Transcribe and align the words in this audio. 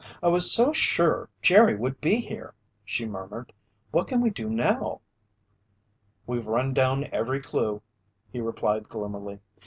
"I 0.23 0.29
was 0.29 0.51
so 0.51 0.73
sure 0.73 1.29
Jerry 1.43 1.75
would 1.75 2.01
be 2.01 2.15
here," 2.15 2.55
she 2.83 3.05
murmured. 3.05 3.53
"What 3.91 4.07
can 4.07 4.19
we 4.19 4.31
do 4.31 4.49
now?" 4.49 5.01
"We've 6.25 6.47
run 6.47 6.73
down 6.73 7.05
every 7.11 7.39
clue," 7.39 7.83
he 8.31 8.39
replied 8.41 8.89
gloomily. 8.89 9.41